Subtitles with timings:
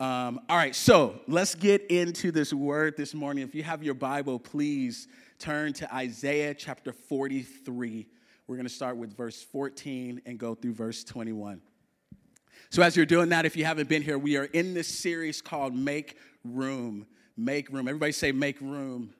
[0.00, 3.44] Um, all right, so let's get into this word this morning.
[3.44, 5.06] If you have your Bible, please
[5.38, 8.08] turn to Isaiah chapter 43.
[8.48, 11.60] We're going to start with verse 14 and go through verse 21.
[12.70, 15.40] So, as you're doing that, if you haven't been here, we are in this series
[15.40, 17.06] called Make Room.
[17.36, 17.86] Make Room.
[17.86, 19.14] Everybody say, Make Room.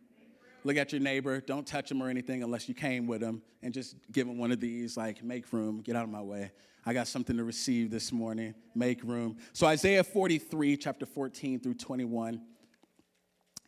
[0.65, 1.41] Look at your neighbor.
[1.41, 3.43] Don't touch him or anything unless you came with him.
[3.63, 5.83] And just give him one of these, like, Make Room.
[5.83, 6.53] Get out of my way.
[6.87, 8.55] I got something to receive this morning.
[8.75, 9.37] Make room.
[9.53, 12.43] So, Isaiah 43, chapter 14 through 21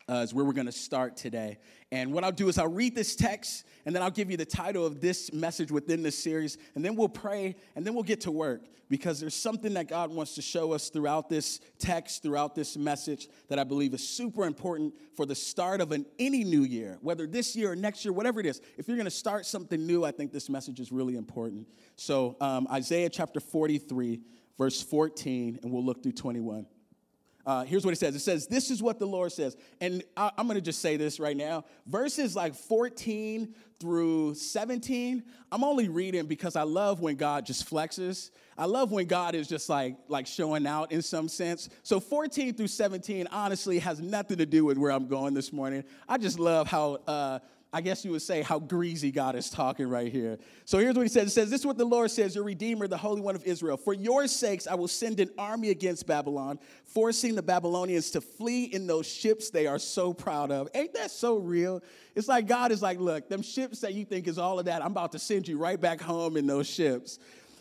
[0.09, 1.57] uh, is where we're going to start today.
[1.91, 4.45] And what I'll do is I'll read this text, and then I'll give you the
[4.45, 8.21] title of this message within this series, and then we'll pray, and then we'll get
[8.21, 12.55] to work because there's something that God wants to show us throughout this text, throughout
[12.55, 16.63] this message, that I believe is super important for the start of an any new
[16.63, 18.61] year, whether this year or next year, whatever it is.
[18.77, 21.67] If you're going to start something new, I think this message is really important.
[21.95, 24.21] So, um, Isaiah chapter 43,
[24.57, 26.65] verse 14, and we'll look through 21.
[27.47, 29.55] Uh, here's what it says it says, This is what the Lord says.
[29.79, 31.63] And I, am going to just say this right now.
[31.85, 38.31] Verses like 14 through 17, I'm only reading because I love when God just flexes.
[38.57, 41.69] I love when God is just like, like showing out in some sense.
[41.83, 45.85] So 14 through 17 honestly has nothing to do with where I'm going this morning.
[46.09, 47.39] I just love how uh,
[47.73, 50.37] I guess you would say how greasy God is talking right here.
[50.63, 51.27] So here's what he says.
[51.27, 53.75] It says, This is what the Lord says, your Redeemer, the Holy One of Israel.
[53.75, 58.65] For your sakes, I will send an army against Babylon, forcing the Babylonians to flee
[58.65, 60.69] in those ships they are so proud of.
[60.73, 61.83] Ain't that so real?
[62.15, 64.81] It's like God is like, Look, them ships that you think is all of that,
[64.81, 67.19] I'm about to send you right back home in those ships.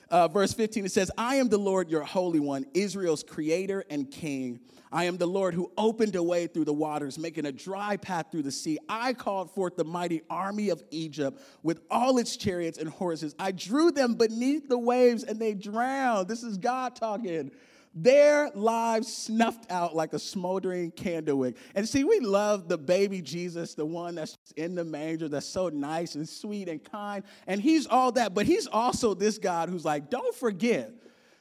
[0.08, 4.08] Uh, verse 15, it says, I am the Lord, your Holy One, Israel's creator and
[4.08, 4.60] king.
[4.92, 8.26] I am the Lord who opened a way through the waters, making a dry path
[8.30, 8.78] through the sea.
[8.88, 13.34] I called forth the mighty army of Egypt with all its chariots and horses.
[13.38, 16.28] I drew them beneath the waves and they drowned.
[16.28, 17.50] This is God talking
[17.96, 21.56] their lives snuffed out like a smoldering candle wick.
[21.74, 25.70] And see, we love the baby Jesus, the one that's in the manger, that's so
[25.70, 27.24] nice and sweet and kind.
[27.46, 30.92] And he's all that, but he's also this God who's like, don't forget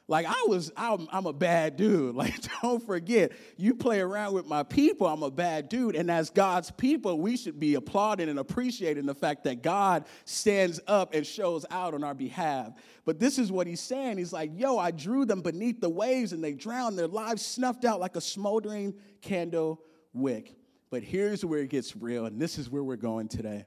[0.08, 2.16] like I was, I'm, I'm, a bad dude.
[2.26, 5.96] Like, don't forget, you play around with my people, I'm a bad dude.
[5.96, 10.80] And as God's people, we should be applauding and appreciating the fact that God stands
[10.88, 12.74] up and shows out on our behalf.
[13.04, 14.18] But this is what he's saying.
[14.18, 17.86] He's like, yo, I drew them beneath the waves and they drowned, their lives snuffed
[17.86, 19.82] out like a smoldering candle
[20.14, 20.56] wick.
[20.92, 23.66] But here's where it gets real, and this is where we're going today.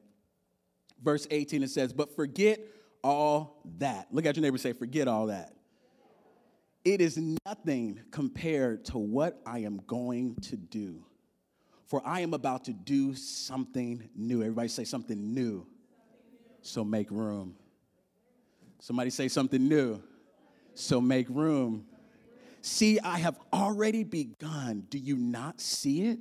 [1.02, 2.60] Verse 18, it says, But forget
[3.02, 4.08] all that.
[4.12, 5.57] Look at your neighbor say, Forget all that.
[6.88, 11.04] It is nothing compared to what I am going to do.
[11.84, 14.40] For I am about to do something new.
[14.40, 15.66] Everybody say something new.
[16.62, 17.56] So make room.
[18.78, 20.02] Somebody say something new.
[20.72, 21.84] So make room.
[22.62, 24.86] See, I have already begun.
[24.88, 26.18] Do you not see it?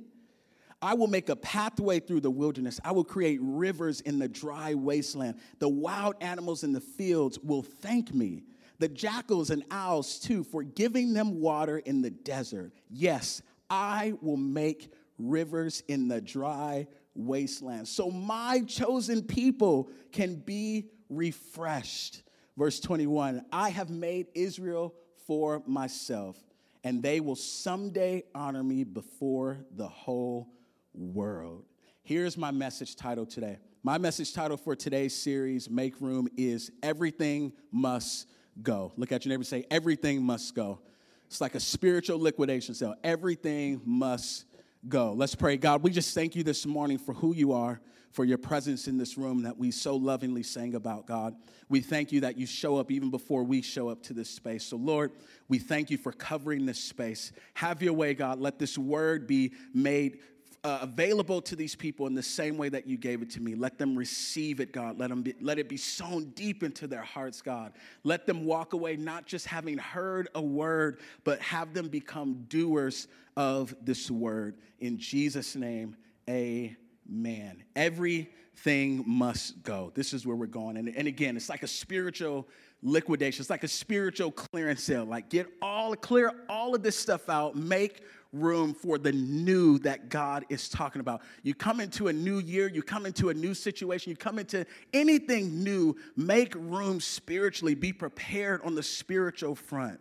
[0.82, 2.78] I will make a pathway through the wilderness.
[2.84, 5.40] I will create rivers in the dry wasteland.
[5.60, 8.42] The wild animals in the fields will thank me
[8.78, 12.72] the jackals and owls too, for giving them water in the desert.
[12.88, 17.88] Yes, I will make rivers in the dry wasteland.
[17.88, 22.22] So my chosen people can be refreshed.
[22.56, 24.94] Verse 21 I have made Israel
[25.26, 26.36] for myself,
[26.84, 30.48] and they will someday honor me before the whole
[30.94, 31.64] world.
[32.02, 33.58] Here's my message title today.
[33.82, 38.26] My message title for today's series, Make Room, is Everything Must
[38.62, 38.92] go.
[38.96, 40.80] Look at your neighbor say, everything must go.
[41.26, 42.94] It's like a spiritual liquidation sale.
[43.04, 44.46] Everything must
[44.88, 45.12] go.
[45.12, 45.56] Let's pray.
[45.56, 47.80] God, we just thank you this morning for who you are,
[48.12, 51.36] for your presence in this room that we so lovingly sang about, God.
[51.68, 54.64] We thank you that you show up even before we show up to this space.
[54.64, 55.12] So, Lord,
[55.48, 57.32] we thank you for covering this space.
[57.54, 58.40] Have your way, God.
[58.40, 60.20] Let this word be made
[60.64, 63.54] uh, available to these people in the same way that you gave it to me.
[63.54, 64.98] Let them receive it, God.
[64.98, 67.72] Let, them be, let it be sown deep into their hearts, God.
[68.04, 73.08] Let them walk away not just having heard a word, but have them become doers
[73.36, 74.56] of this word.
[74.80, 75.96] In Jesus' name,
[76.28, 77.62] amen.
[77.76, 79.92] Everything must go.
[79.94, 80.76] This is where we're going.
[80.76, 82.48] And, and again, it's like a spiritual
[82.82, 83.40] liquidation.
[83.42, 85.04] It's like a spiritual clearance sale.
[85.04, 88.02] Like get all clear all of this stuff out, make
[88.32, 91.22] room for the new that God is talking about.
[91.42, 94.66] You come into a new year, you come into a new situation, you come into
[94.92, 100.00] anything new, make room spiritually, be prepared on the spiritual front.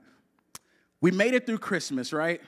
[1.00, 2.42] We made it through Christmas, right?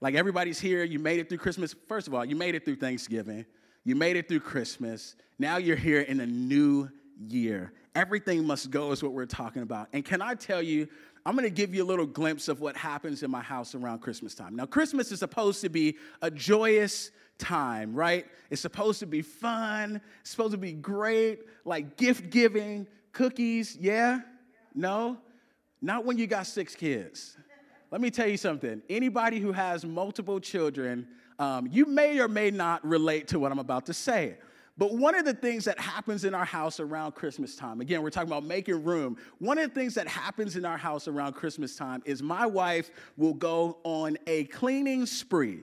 [0.00, 1.74] Like everybody's here, you made it through Christmas.
[1.86, 3.46] First of all, you made it through Thanksgiving,
[3.84, 5.14] you made it through Christmas.
[5.38, 6.88] Now you're here in a new
[7.28, 7.72] year.
[7.94, 9.88] Everything must go, is what we're talking about.
[9.92, 10.88] And can I tell you,
[11.24, 14.34] I'm gonna give you a little glimpse of what happens in my house around Christmas
[14.34, 14.56] time.
[14.56, 18.26] Now, Christmas is supposed to be a joyous time, right?
[18.50, 24.20] It's supposed to be fun, it's supposed to be great, like gift giving, cookies, yeah?
[24.74, 25.18] No?
[25.80, 27.36] Not when you got six kids.
[27.90, 28.82] Let me tell you something.
[28.88, 31.06] Anybody who has multiple children,
[31.38, 34.38] um, you may or may not relate to what I'm about to say.
[34.78, 38.10] But one of the things that happens in our house around Christmas time, again, we're
[38.10, 39.18] talking about making room.
[39.38, 42.90] One of the things that happens in our house around Christmas time is my wife
[43.16, 45.60] will go on a cleaning spree.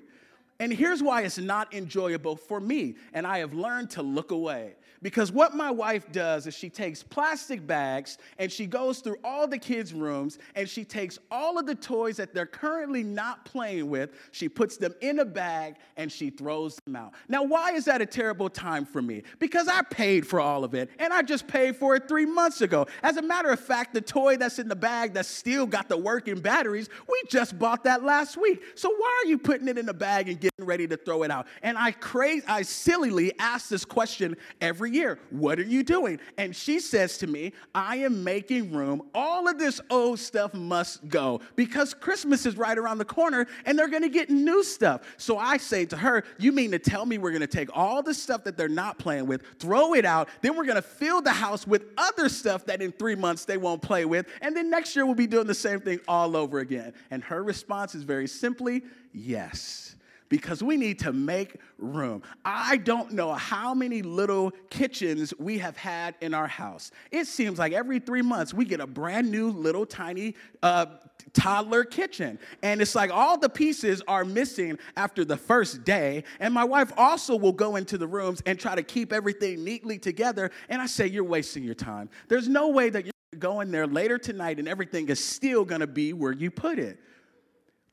[0.59, 2.95] And here's why it's not enjoyable for me.
[3.13, 4.75] And I have learned to look away.
[5.01, 9.47] Because what my wife does is she takes plastic bags and she goes through all
[9.47, 13.89] the kids' rooms and she takes all of the toys that they're currently not playing
[13.89, 17.13] with, she puts them in a bag and she throws them out.
[17.29, 19.23] Now, why is that a terrible time for me?
[19.39, 22.61] Because I paid for all of it and I just paid for it three months
[22.61, 22.87] ago.
[23.01, 25.97] As a matter of fact, the toy that's in the bag that's still got the
[25.97, 28.63] working batteries, we just bought that last week.
[28.75, 31.31] So why are you putting it in a bag and getting ready to throw it
[31.31, 31.47] out?
[31.63, 35.19] And I crazy, I sillily ask this question every year.
[35.29, 36.19] What are you doing?
[36.37, 39.03] And she says to me, I am making room.
[39.13, 43.77] All of this old stuff must go because Christmas is right around the corner and
[43.77, 45.01] they're going to get new stuff.
[45.17, 48.01] So I say to her, You mean to tell me we're going to take all
[48.01, 51.21] the stuff that they're not playing with, throw it out, then we're going to fill
[51.21, 54.69] the house with other stuff that in three months they won't play with, and then
[54.69, 56.93] next year we'll be doing the same thing all over again?
[57.11, 59.95] And her response is very simply, Yes
[60.29, 62.21] because we need to make room.
[62.45, 66.91] I don't know how many little kitchens we have had in our house.
[67.11, 70.85] It seems like every three months we get a brand new little tiny uh,
[71.33, 72.39] toddler kitchen.
[72.63, 76.23] And it's like all the pieces are missing after the first day.
[76.39, 79.97] And my wife also will go into the rooms and try to keep everything neatly
[79.97, 80.51] together.
[80.69, 82.09] And I say, You're wasting your time.
[82.27, 86.13] There's no way that you're going there later tonight and everything is still gonna be
[86.13, 86.99] where you put it.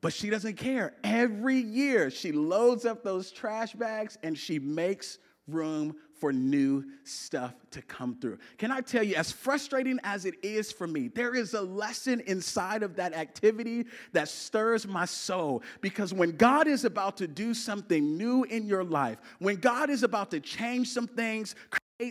[0.01, 0.93] But she doesn't care.
[1.03, 5.17] Every year, she loads up those trash bags and she makes
[5.47, 8.39] room for new stuff to come through.
[8.57, 12.21] Can I tell you, as frustrating as it is for me, there is a lesson
[12.21, 15.61] inside of that activity that stirs my soul.
[15.81, 20.03] Because when God is about to do something new in your life, when God is
[20.03, 21.55] about to change some things,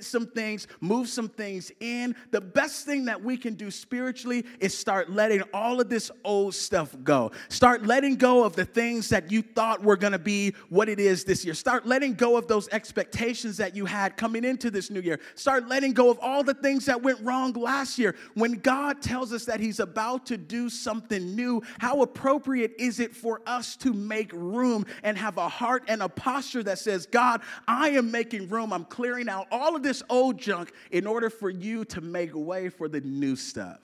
[0.00, 2.16] some things, move some things in.
[2.32, 6.56] The best thing that we can do spiritually is start letting all of this old
[6.56, 7.30] stuff go.
[7.48, 10.98] Start letting go of the things that you thought were going to be what it
[10.98, 11.54] is this year.
[11.54, 15.20] Start letting go of those expectations that you had coming into this new year.
[15.36, 18.16] Start letting go of all the things that went wrong last year.
[18.34, 23.14] When God tells us that He's about to do something new, how appropriate is it
[23.14, 27.40] for us to make room and have a heart and a posture that says, God,
[27.68, 28.72] I am making room.
[28.72, 32.68] I'm clearing out all of this old junk in order for you to make way
[32.68, 33.80] for the new stuff.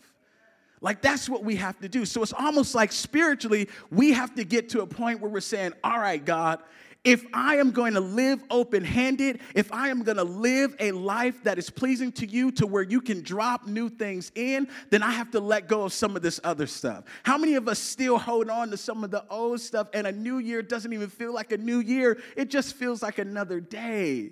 [0.81, 2.05] Like that's what we have to do.
[2.05, 5.75] So it's almost like spiritually, we have to get to a point where we're saying,
[5.85, 6.59] All right, God,
[7.05, 10.93] if I am going to live open handed, if I am going to live a
[10.93, 15.03] life that is pleasing to you to where you can drop new things in, then
[15.03, 17.05] I have to let go of some of this other stuff.
[17.25, 20.13] How many of us still hold on to some of the old stuff and a
[20.13, 22.21] new year doesn't even feel like a new year?
[22.37, 24.31] It just feels like another day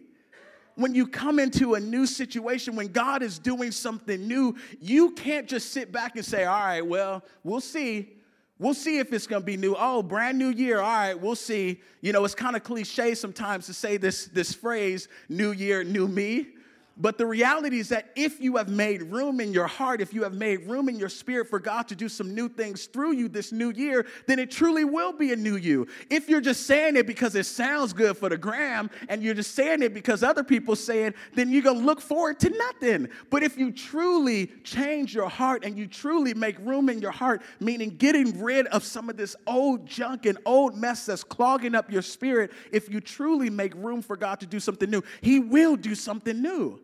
[0.80, 5.48] when you come into a new situation, when God is doing something new, you can't
[5.48, 8.14] just sit back and say, All right, well, we'll see.
[8.58, 9.74] We'll see if it's gonna be new.
[9.78, 10.80] Oh, brand new year.
[10.80, 11.80] All right, we'll see.
[12.02, 16.06] You know, it's kind of cliche sometimes to say this, this phrase, new year, new
[16.06, 16.48] me.
[16.96, 20.22] But the reality is that if you have made room in your heart, if you
[20.22, 23.28] have made room in your spirit for God to do some new things through you
[23.28, 25.86] this new year, then it truly will be a new you.
[26.10, 29.54] If you're just saying it because it sounds good for the gram and you're just
[29.54, 33.08] saying it because other people say it, then you're gonna look forward to nothing.
[33.30, 37.40] But if you truly change your heart and you truly make room in your heart,
[37.60, 41.90] meaning getting rid of some of this old junk and old mess that's clogging up
[41.90, 45.76] your spirit, if you truly make room for God to do something new, He will
[45.76, 46.78] do something new.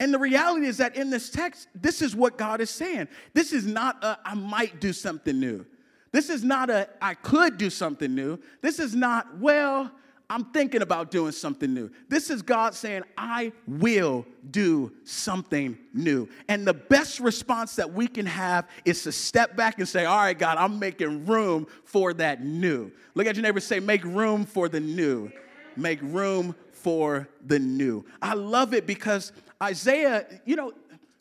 [0.00, 3.08] And the reality is that in this text, this is what God is saying.
[3.34, 5.66] This is not a, I might do something new.
[6.10, 8.40] This is not a, I could do something new.
[8.62, 9.92] This is not, well,
[10.30, 11.90] I'm thinking about doing something new.
[12.08, 16.28] This is God saying, I will do something new.
[16.48, 20.18] And the best response that we can have is to step back and say, All
[20.18, 22.92] right, God, I'm making room for that new.
[23.14, 25.32] Look at your neighbor say, Make room for the new.
[25.76, 28.04] Make room for the new.
[28.20, 29.32] I love it because
[29.62, 30.72] Isaiah, you know,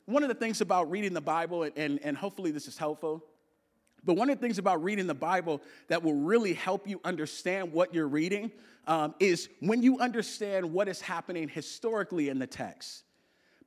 [0.05, 3.23] one of the things about reading the Bible, and, and hopefully this is helpful,
[4.03, 7.71] but one of the things about reading the Bible that will really help you understand
[7.71, 8.51] what you're reading
[8.87, 13.03] um, is when you understand what is happening historically in the text.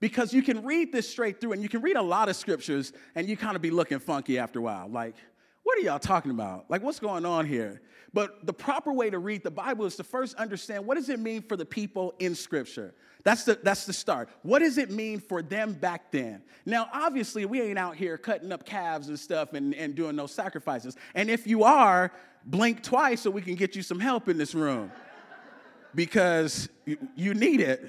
[0.00, 2.92] Because you can read this straight through, and you can read a lot of scriptures,
[3.14, 4.88] and you kind of be looking funky after a while.
[4.88, 5.14] Like,
[5.62, 6.66] what are y'all talking about?
[6.68, 7.80] Like, what's going on here?
[8.12, 11.18] But the proper way to read the Bible is to first understand what does it
[11.18, 12.94] mean for the people in Scripture.
[13.24, 14.28] That's the, that's the start.
[14.42, 16.42] What does it mean for them back then?
[16.66, 20.32] Now, obviously, we ain't out here cutting up calves and stuff and, and doing those
[20.32, 20.96] sacrifices.
[21.14, 22.12] And if you are,
[22.44, 24.90] blink twice so we can get you some help in this room
[25.94, 26.68] because
[27.14, 27.88] you need it.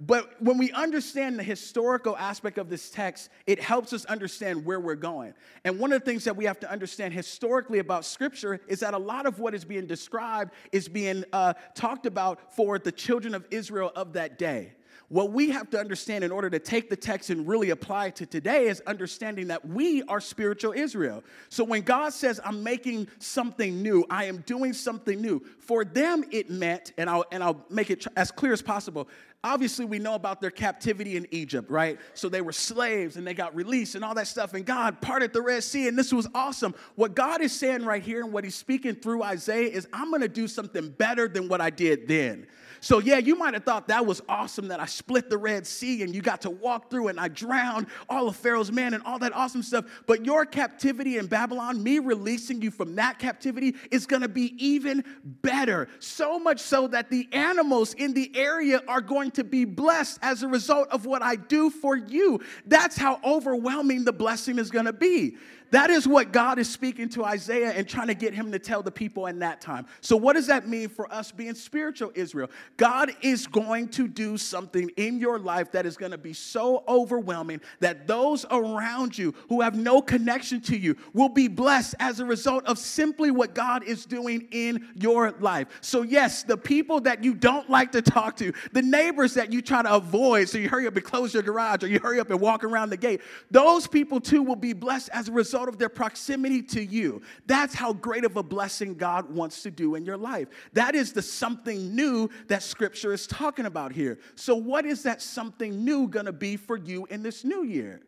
[0.00, 4.80] But when we understand the historical aspect of this text, it helps us understand where
[4.80, 5.34] we're going.
[5.64, 8.94] And one of the things that we have to understand historically about Scripture is that
[8.94, 13.34] a lot of what is being described is being uh, talked about for the children
[13.34, 14.72] of Israel of that day.
[15.10, 18.16] What we have to understand in order to take the text and really apply it
[18.16, 21.24] to today is understanding that we are spiritual Israel.
[21.48, 26.22] So when God says, I'm making something new, I am doing something new, for them
[26.30, 29.08] it meant, and I'll, and I'll make it as clear as possible,
[29.42, 31.98] obviously we know about their captivity in Egypt, right?
[32.14, 35.32] So they were slaves and they got released and all that stuff, and God parted
[35.32, 36.72] the Red Sea, and this was awesome.
[36.94, 40.28] What God is saying right here and what He's speaking through Isaiah is, I'm gonna
[40.28, 42.46] do something better than what I did then.
[42.80, 46.02] So, yeah, you might have thought that was awesome that I split the Red Sea
[46.02, 49.18] and you got to walk through and I drowned all of Pharaoh's men and all
[49.18, 49.84] that awesome stuff.
[50.06, 54.54] But your captivity in Babylon, me releasing you from that captivity, is going to be
[54.64, 55.88] even better.
[55.98, 60.42] So much so that the animals in the area are going to be blessed as
[60.42, 62.40] a result of what I do for you.
[62.66, 65.36] That's how overwhelming the blessing is going to be.
[65.70, 68.82] That is what God is speaking to Isaiah and trying to get him to tell
[68.82, 69.86] the people in that time.
[70.00, 72.50] So, what does that mean for us being spiritual Israel?
[72.76, 76.82] God is going to do something in your life that is going to be so
[76.88, 82.18] overwhelming that those around you who have no connection to you will be blessed as
[82.18, 85.68] a result of simply what God is doing in your life.
[85.80, 89.62] So, yes, the people that you don't like to talk to, the neighbors that you
[89.62, 92.30] try to avoid, so you hurry up and close your garage or you hurry up
[92.30, 95.74] and walk around the gate, those people too will be blessed as a result result
[95.74, 97.22] of their proximity to you.
[97.46, 100.48] That's how great of a blessing God wants to do in your life.
[100.72, 104.18] That is the something new that scripture is talking about here.
[104.34, 108.00] So, what is that something new gonna be for you in this new year?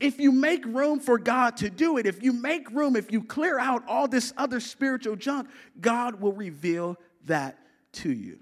[0.00, 3.24] If you make room for God to do it, if you make room, if you
[3.24, 5.48] clear out all this other spiritual junk,
[5.80, 7.58] God will reveal that
[7.94, 8.38] to you.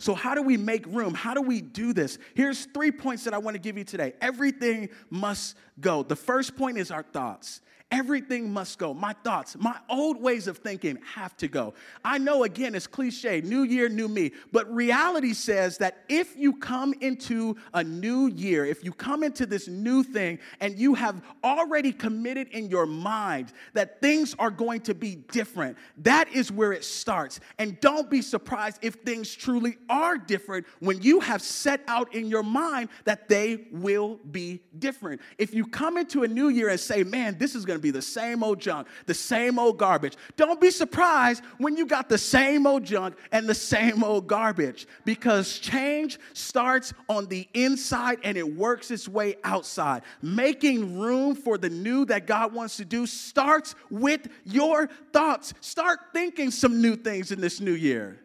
[0.00, 1.12] So, how do we make room?
[1.12, 2.18] How do we do this?
[2.32, 4.14] Here's three points that I want to give you today.
[4.22, 6.02] Everything must go.
[6.02, 7.60] The first point is our thoughts.
[7.92, 8.94] Everything must go.
[8.94, 11.74] My thoughts, my old ways of thinking have to go.
[12.04, 14.30] I know, again, it's cliche new year, new me.
[14.52, 19.44] But reality says that if you come into a new year, if you come into
[19.44, 24.82] this new thing and you have already committed in your mind that things are going
[24.82, 27.40] to be different, that is where it starts.
[27.58, 32.26] And don't be surprised if things truly are different when you have set out in
[32.26, 35.20] your mind that they will be different.
[35.38, 37.82] If you come into a new year and say, man, this is going to to
[37.82, 40.16] be the same old junk, the same old garbage.
[40.36, 44.86] Don't be surprised when you got the same old junk and the same old garbage
[45.04, 50.02] because change starts on the inside and it works its way outside.
[50.22, 55.54] Making room for the new that God wants to do starts with your thoughts.
[55.60, 58.20] Start thinking some new things in this new year.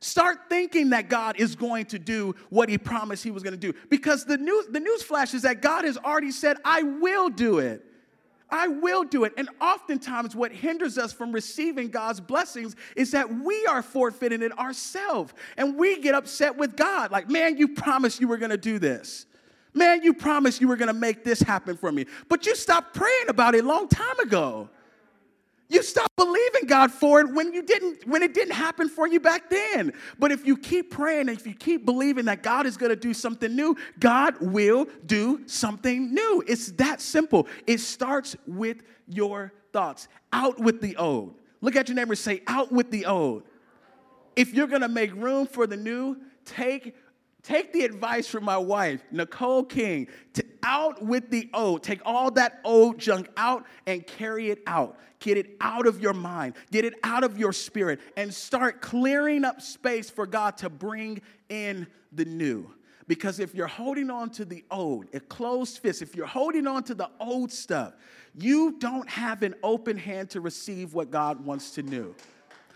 [0.00, 3.58] Start thinking that God is going to do what he promised he was going to
[3.58, 3.74] do.
[3.90, 7.58] Because the news, the news flash is that God has already said, I will do
[7.58, 7.84] it.
[8.50, 9.32] I will do it.
[9.36, 14.56] And oftentimes, what hinders us from receiving God's blessings is that we are forfeiting it
[14.58, 15.32] ourselves.
[15.56, 19.26] And we get upset with God, like, man, you promised you were gonna do this.
[19.72, 22.06] Man, you promised you were gonna make this happen for me.
[22.28, 24.68] But you stopped praying about it a long time ago.
[25.70, 29.20] You stop believing God for it when you didn't when it didn't happen for you
[29.20, 29.92] back then.
[30.18, 32.96] But if you keep praying and if you keep believing that God is going to
[32.96, 36.42] do something new, God will do something new.
[36.48, 37.46] It's that simple.
[37.68, 40.08] It starts with your thoughts.
[40.32, 41.36] Out with the old.
[41.60, 43.44] Look at your neighbor and say, out with the old.
[44.34, 46.96] If you're going to make room for the new, take
[47.42, 51.82] Take the advice from my wife, Nicole King, to out with the old.
[51.82, 54.98] Take all that old junk out and carry it out.
[55.20, 59.44] Get it out of your mind, get it out of your spirit, and start clearing
[59.44, 61.20] up space for God to bring
[61.50, 62.72] in the new.
[63.06, 66.84] Because if you're holding on to the old, a closed fist, if you're holding on
[66.84, 67.94] to the old stuff,
[68.34, 72.14] you don't have an open hand to receive what God wants to do.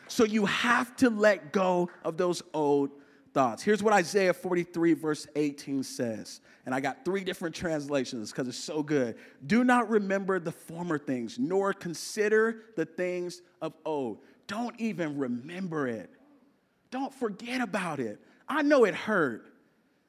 [0.09, 2.91] So you have to let go of those old
[3.35, 3.63] thoughts.
[3.63, 6.41] Here's what Isaiah 43, verse 18 says.
[6.65, 9.17] And I got three different translations because it's so good.
[9.47, 14.21] Do not remember the former things, nor consider the things of old.
[14.47, 16.11] Don't even remember it.
[16.91, 18.21] Don't forget about it.
[18.49, 19.45] I know it hurt.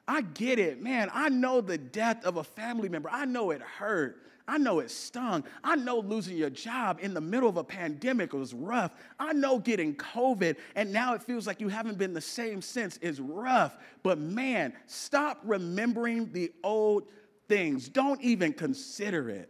[0.07, 1.09] I get it, man.
[1.11, 3.09] I know the death of a family member.
[3.11, 4.21] I know it hurt.
[4.47, 5.43] I know it stung.
[5.63, 8.93] I know losing your job in the middle of a pandemic was rough.
[9.19, 12.97] I know getting COVID and now it feels like you haven't been the same since
[12.97, 13.77] is rough.
[14.03, 17.07] But man, stop remembering the old
[17.47, 17.89] things.
[17.89, 19.49] Don't even consider it.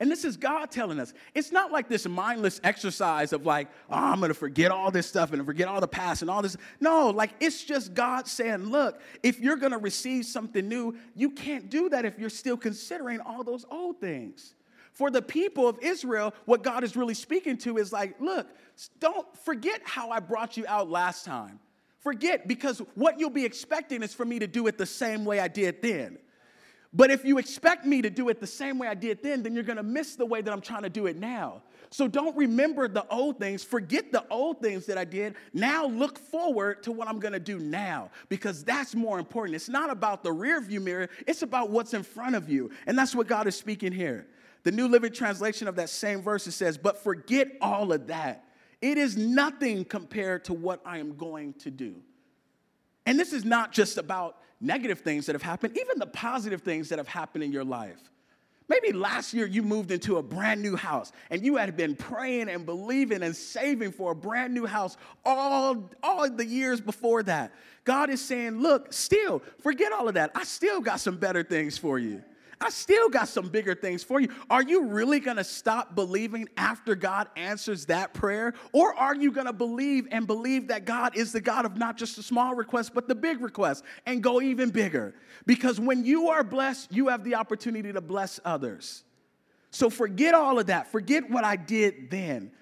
[0.00, 1.14] And this is God telling us.
[1.34, 5.32] It's not like this mindless exercise of like, oh, I'm gonna forget all this stuff
[5.32, 6.56] and forget all the past and all this.
[6.80, 11.70] No, like it's just God saying, look, if you're gonna receive something new, you can't
[11.70, 14.54] do that if you're still considering all those old things.
[14.92, 18.46] For the people of Israel, what God is really speaking to is like, look,
[19.00, 21.60] don't forget how I brought you out last time.
[22.00, 25.38] Forget, because what you'll be expecting is for me to do it the same way
[25.38, 26.18] I did then.
[26.94, 29.54] But if you expect me to do it the same way I did then, then
[29.54, 31.62] you're gonna miss the way that I'm trying to do it now.
[31.90, 35.34] So don't remember the old things, forget the old things that I did.
[35.54, 39.56] Now look forward to what I'm gonna do now because that's more important.
[39.56, 42.70] It's not about the rear view mirror, it's about what's in front of you.
[42.86, 44.26] And that's what God is speaking here.
[44.64, 48.44] The New Living Translation of that same verse it says, But forget all of that.
[48.80, 51.96] It is nothing compared to what I am going to do.
[53.06, 56.88] And this is not just about negative things that have happened, even the positive things
[56.88, 57.98] that have happened in your life.
[58.68, 62.48] Maybe last year you moved into a brand new house and you had been praying
[62.48, 67.52] and believing and saving for a brand new house all, all the years before that.
[67.84, 70.30] God is saying, Look, still, forget all of that.
[70.34, 72.22] I still got some better things for you.
[72.62, 74.28] I still got some bigger things for you.
[74.48, 78.54] Are you really going to stop believing after God answers that prayer?
[78.72, 81.96] Or are you going to believe and believe that God is the God of not
[81.96, 85.14] just the small request, but the big request and go even bigger?
[85.44, 89.02] Because when you are blessed, you have the opportunity to bless others.
[89.70, 90.92] So forget all of that.
[90.92, 92.52] Forget what I did then.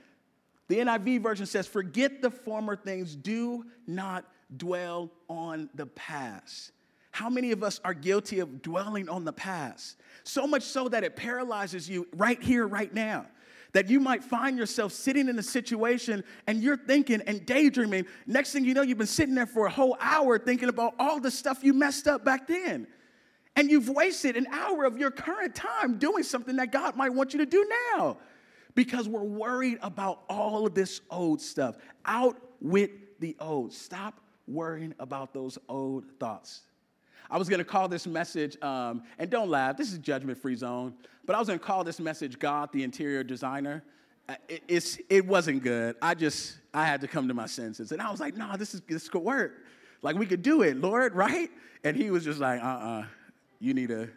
[0.69, 4.25] The NIV version says, Forget the former things, do not
[4.57, 6.73] dwell on the past.
[7.11, 9.97] How many of us are guilty of dwelling on the past?
[10.25, 13.27] So much so that it paralyzes you right here, right now.
[13.73, 18.07] That you might find yourself sitting in a situation and you're thinking and daydreaming.
[18.27, 21.21] Next thing you know, you've been sitting there for a whole hour thinking about all
[21.21, 22.87] the stuff you messed up back then.
[23.57, 27.33] And you've wasted an hour of your current time doing something that God might want
[27.33, 28.17] you to do now
[28.75, 31.77] because we're worried about all of this old stuff.
[32.05, 33.73] Out with the old.
[33.73, 36.63] Stop worrying about those old thoughts.
[37.31, 40.57] I was going to call this message, um, and don't laugh, this is judgment free
[40.57, 43.85] zone, but I was going to call this message God, the interior designer.
[44.29, 45.97] Uh, it, it's, it wasn't good.
[46.03, 47.93] I just, I had to come to my senses.
[47.93, 49.53] And I was like, no, nah, this, is, this could work.
[50.03, 51.51] Like, we could do it, Lord, right?
[51.85, 53.05] And he was just like, uh uh-uh, uh
[53.61, 54.09] you need to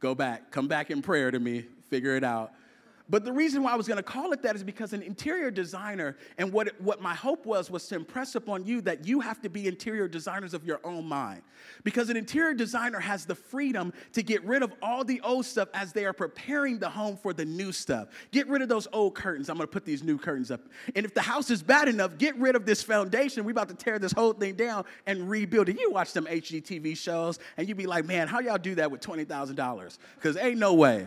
[0.00, 2.52] go back, come back in prayer to me, figure it out.
[3.10, 5.50] But the reason why I was going to call it that is because an interior
[5.50, 9.20] designer, and what, it, what my hope was, was to impress upon you that you
[9.20, 11.42] have to be interior designers of your own mind.
[11.84, 15.68] Because an interior designer has the freedom to get rid of all the old stuff
[15.72, 18.08] as they are preparing the home for the new stuff.
[18.30, 19.48] Get rid of those old curtains.
[19.48, 20.60] I'm going to put these new curtains up.
[20.94, 23.44] And if the house is bad enough, get rid of this foundation.
[23.44, 25.80] We're about to tear this whole thing down and rebuild it.
[25.80, 29.00] You watch them HGTV shows, and you be like, man, how y'all do that with
[29.00, 29.98] $20,000?
[30.16, 31.06] Because ain't no way.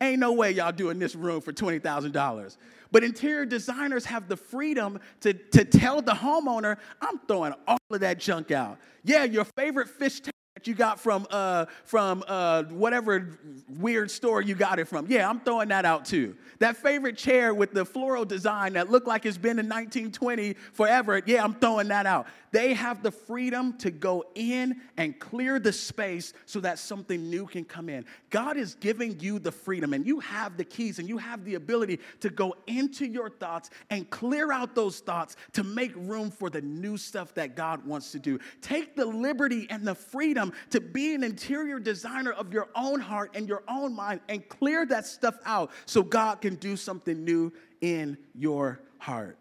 [0.00, 2.56] Ain't no way y'all doing this room for $20,000.
[2.90, 8.00] But interior designers have the freedom to, to tell the homeowner, I'm throwing all of
[8.00, 8.78] that junk out.
[9.02, 14.40] Yeah, your favorite fish tank that you got from, uh, from uh, whatever weird store
[14.40, 15.06] you got it from.
[15.08, 16.36] Yeah, I'm throwing that out too.
[16.60, 21.20] That favorite chair with the floral design that looked like it's been in 1920 forever.
[21.26, 22.28] Yeah, I'm throwing that out.
[22.54, 27.46] They have the freedom to go in and clear the space so that something new
[27.46, 28.04] can come in.
[28.30, 31.56] God is giving you the freedom, and you have the keys and you have the
[31.56, 36.48] ability to go into your thoughts and clear out those thoughts to make room for
[36.48, 38.38] the new stuff that God wants to do.
[38.62, 43.32] Take the liberty and the freedom to be an interior designer of your own heart
[43.34, 47.52] and your own mind and clear that stuff out so God can do something new
[47.80, 49.40] in your heart.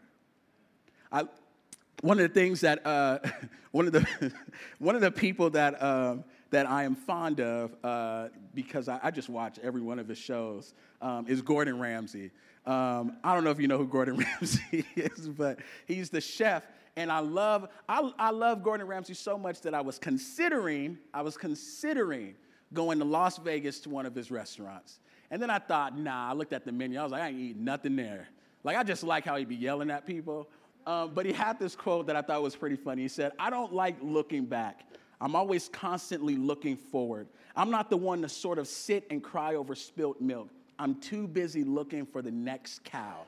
[1.11, 1.25] I,
[2.03, 3.19] one of the things that uh,
[3.71, 4.33] one of the
[4.79, 9.09] one of the people that um, that I am fond of uh, because I, I,
[9.09, 12.29] just watch every one of his shows um, is Gordon Ramsay.
[12.65, 16.63] Um, I don't know if you know who Gordon Ramsay is, but he's the chef,
[16.97, 21.21] and I love I, I love Gordon Ramsay so much that I was considering I
[21.21, 22.35] was considering
[22.73, 24.99] going to Las Vegas to one of his restaurants,
[25.31, 26.31] and then I thought, nah.
[26.31, 26.99] I looked at the menu.
[26.99, 28.27] I was like, I ain't eating nothing there.
[28.65, 30.49] Like I just like how he be yelling at people.
[30.85, 33.03] Um, but he had this quote that I thought was pretty funny.
[33.03, 34.81] He said, I don't like looking back.
[35.21, 37.27] I'm always constantly looking forward.
[37.55, 40.49] I'm not the one to sort of sit and cry over spilt milk.
[40.77, 43.21] I'm too busy looking for the next cow.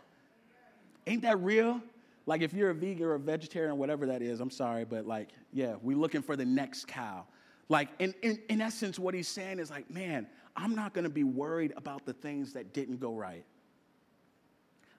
[1.07, 1.81] Ain't that real?
[2.25, 5.29] Like if you're a vegan or a vegetarian, whatever that is, I'm sorry, but like,
[5.53, 7.25] yeah, we're looking for the next cow.
[7.69, 11.23] Like, in, in, in essence, what he's saying is like, man, I'm not gonna be
[11.23, 13.45] worried about the things that didn't go right.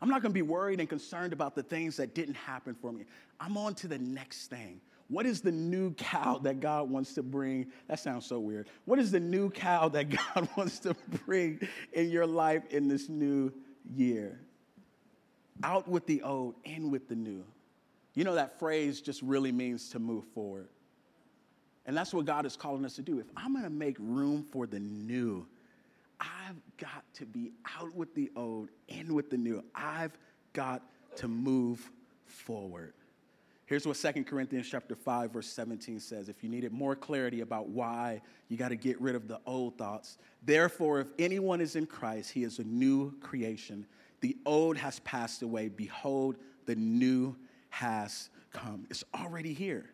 [0.01, 3.05] I'm not gonna be worried and concerned about the things that didn't happen for me.
[3.41, 4.81] I'm on to the next thing.
[5.09, 7.67] What is the new cow that God wants to bring?
[7.89, 8.69] That sounds so weird.
[8.87, 11.61] What is the new cow that God wants to bring
[11.93, 13.53] in your life in this new
[13.95, 14.41] year?
[15.63, 17.45] Out with the old, in with the new.
[18.15, 20.69] You know, that phrase just really means to move forward.
[21.87, 23.21] And that's what God is calling us to do.
[23.21, 25.47] If I'm gonna make room for the new,
[26.21, 29.65] I've got to be out with the old, in with the new.
[29.75, 30.17] I've
[30.53, 30.83] got
[31.17, 31.91] to move
[32.25, 32.95] forward.
[33.67, 36.29] Here's what 2 Corinthians chapter 5 verse 17 says.
[36.29, 39.77] If you needed more clarity about why you got to get rid of the old
[39.77, 40.19] thoughts.
[40.45, 43.85] Therefore, if anyone is in Christ, he is a new creation.
[44.21, 45.69] The old has passed away.
[45.69, 47.37] Behold, the new
[47.71, 48.87] has come.
[48.89, 49.91] It's already here.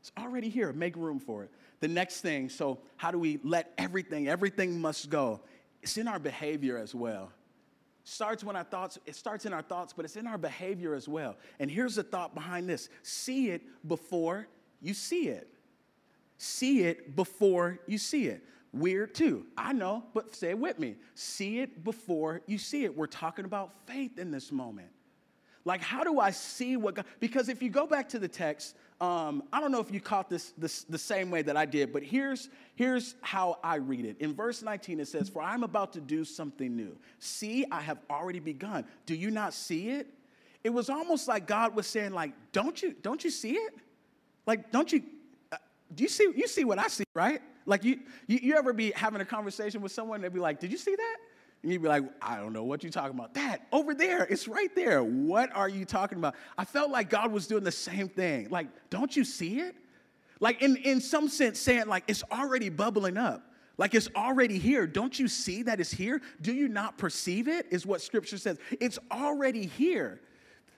[0.00, 0.72] It's already here.
[0.72, 1.50] Make room for it.
[1.80, 5.40] The next thing, so how do we let everything, everything must go?
[5.82, 7.30] It's in our behavior as well.
[8.04, 11.08] Starts when our thoughts it starts in our thoughts but it's in our behavior as
[11.08, 11.36] well.
[11.58, 12.88] And here's the thought behind this.
[13.02, 14.48] See it before
[14.80, 15.48] you see it.
[16.38, 18.44] See it before you see it.
[18.72, 19.46] Weird too.
[19.56, 20.96] I know but say it with me.
[21.14, 22.96] See it before you see it.
[22.96, 24.88] We're talking about faith in this moment
[25.64, 28.76] like how do i see what god because if you go back to the text
[29.02, 31.92] um, I don't know if you caught this, this the same way that I did,
[31.92, 34.16] but here's, here's how I read it.
[34.20, 36.96] In verse 19, it says, For I'm about to do something new.
[37.18, 38.84] See, I have already begun.
[39.06, 40.06] Do you not see it?
[40.62, 43.74] It was almost like God was saying, like, don't you, don't you see it?
[44.46, 45.02] Like, don't you,
[45.50, 45.56] uh,
[45.92, 47.42] do you see, you see what I see, right?
[47.66, 47.98] Like, you,
[48.28, 50.78] you, you ever be having a conversation with someone and they'd be like, did you
[50.78, 51.16] see that?
[51.62, 53.34] And you'd be like, I don't know what you're talking about.
[53.34, 55.02] That over there, it's right there.
[55.04, 56.34] What are you talking about?
[56.58, 58.48] I felt like God was doing the same thing.
[58.50, 59.76] Like, don't you see it?
[60.40, 63.44] Like, in, in some sense, saying, like, it's already bubbling up.
[63.78, 64.88] Like, it's already here.
[64.88, 66.20] Don't you see that it's here?
[66.40, 67.66] Do you not perceive it?
[67.70, 68.58] Is what scripture says.
[68.80, 70.20] It's already here.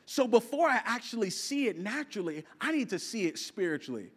[0.06, 4.10] So before I actually see it naturally, I need to see it spiritually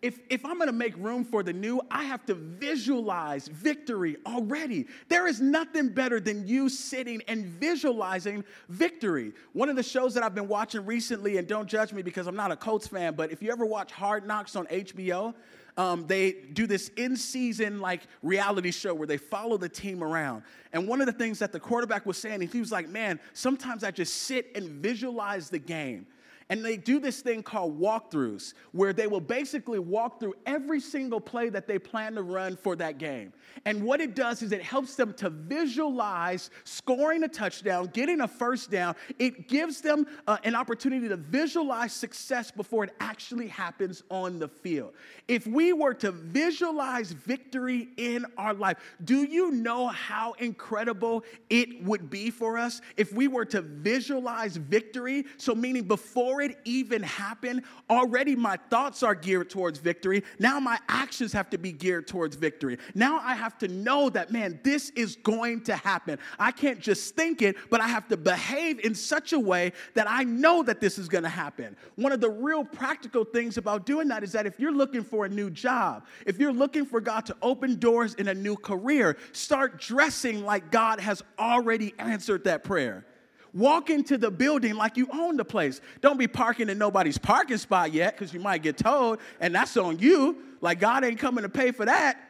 [0.00, 4.86] if, if I'm gonna make room for the new, I have to visualize victory already.
[5.08, 9.32] There is nothing better than you sitting and visualizing victory.
[9.54, 12.36] One of the shows that I've been watching recently, and don't judge me because I'm
[12.36, 15.34] not a Colts fan, but if you ever watch Hard Knocks on HBO,
[15.76, 20.42] um, they do this in season like reality show where they follow the team around.
[20.72, 23.84] And one of the things that the quarterback was saying, he was like, Man, sometimes
[23.84, 26.06] I just sit and visualize the game.
[26.50, 31.20] And they do this thing called walkthroughs, where they will basically walk through every single
[31.20, 33.34] play that they plan to run for that game.
[33.66, 38.28] And what it does is it helps them to visualize scoring a touchdown, getting a
[38.28, 38.94] first down.
[39.18, 44.48] It gives them uh, an opportunity to visualize success before it actually happens on the
[44.48, 44.94] field.
[45.26, 51.84] If we were to visualize victory in our life, do you know how incredible it
[51.84, 55.26] would be for us if we were to visualize victory?
[55.36, 60.22] So, meaning before before it even happened, already my thoughts are geared towards victory.
[60.38, 62.78] Now my actions have to be geared towards victory.
[62.94, 66.18] Now I have to know that, man, this is going to happen.
[66.38, 70.08] I can't just think it, but I have to behave in such a way that
[70.08, 71.76] I know that this is going to happen.
[71.96, 75.24] One of the real practical things about doing that is that if you're looking for
[75.24, 79.16] a new job, if you're looking for God to open doors in a new career,
[79.32, 83.04] start dressing like God has already answered that prayer.
[83.54, 85.80] Walk into the building like you own the place.
[86.00, 89.76] Don't be parking in nobody's parking spot yet because you might get towed, and that's
[89.76, 90.38] on you.
[90.60, 92.27] Like God ain't coming to pay for that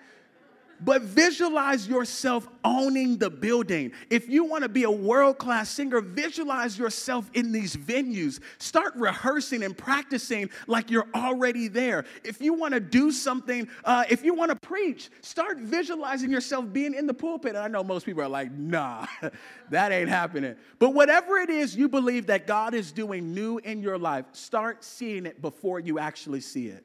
[0.81, 3.93] but visualize yourself owning the building.
[4.11, 8.41] If you want to be a world class singer, visualize yourself in these venues.
[8.59, 12.05] Start rehearsing and practicing like you're already there.
[12.25, 16.73] If you want to do something, uh, if you want to preach, start visualizing yourself
[16.73, 17.51] being in the pulpit.
[17.55, 19.07] And I know most people are like, nah,
[19.71, 20.57] that ain't happening.
[20.79, 24.85] But whatever it is you believe that God is doing new in your life, start
[24.85, 26.85] seeing it before you actually see it.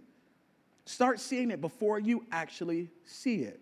[0.86, 3.60] Start seeing it before you actually see it.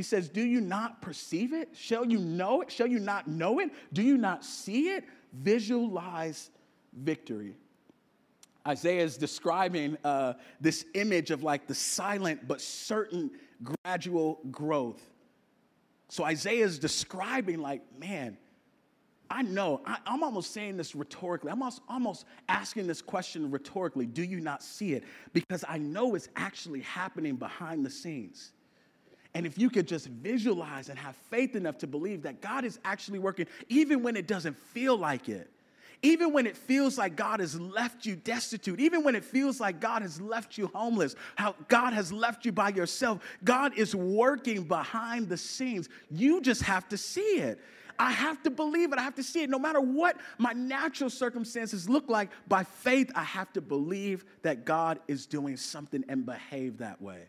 [0.00, 1.76] He says, Do you not perceive it?
[1.76, 2.72] Shall you know it?
[2.72, 3.70] Shall you not know it?
[3.92, 5.04] Do you not see it?
[5.34, 6.48] Visualize
[6.94, 7.54] victory.
[8.66, 13.30] Isaiah is describing uh, this image of like the silent but certain
[13.62, 15.02] gradual growth.
[16.08, 18.38] So Isaiah is describing, like, man,
[19.28, 21.50] I know, I, am almost saying this rhetorically.
[21.50, 25.04] I'm almost, almost asking this question rhetorically Do you not see it?
[25.34, 28.52] Because I know it's actually happening behind the scenes.
[29.34, 32.78] And if you could just visualize and have faith enough to believe that God is
[32.84, 35.48] actually working, even when it doesn't feel like it,
[36.02, 39.80] Even when it feels like God has left you destitute, even when it feels like
[39.80, 44.64] God has left you homeless, how God has left you by yourself, God is working
[44.64, 45.88] behind the scenes.
[46.10, 47.60] You just have to see it.
[47.98, 48.98] I have to believe it.
[48.98, 49.50] I have to see it.
[49.50, 54.64] No matter what my natural circumstances look like, by faith, I have to believe that
[54.64, 57.24] God is doing something and behave that way.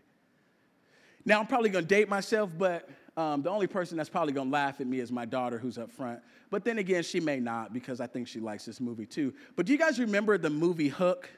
[1.26, 4.82] Now, I'm probably gonna date myself, but um, the only person that's probably gonna laugh
[4.82, 6.20] at me is my daughter who's up front.
[6.50, 9.34] But then again, she may not because I think she likes this movie too.
[9.56, 11.30] But do you guys remember the movie Hook